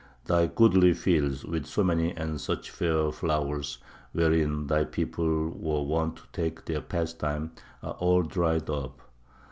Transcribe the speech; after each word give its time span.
"Thy 0.25 0.47
goodly 0.47 0.93
fields, 0.95 1.45
with 1.45 1.67
so 1.67 1.83
many 1.83 2.11
and 2.17 2.41
such 2.41 2.71
fair 2.71 3.11
flowers, 3.11 3.77
wherein 4.13 4.65
thy 4.65 4.83
people 4.83 5.51
were 5.51 5.83
wont 5.83 6.15
to 6.15 6.23
take 6.33 6.65
their 6.65 6.81
pastime, 6.81 7.51
are 7.83 7.93
all 7.93 8.23
dried 8.23 8.67
up. 8.67 8.99